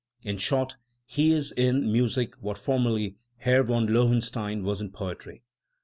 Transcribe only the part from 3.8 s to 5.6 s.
Lohenstein was in poetry.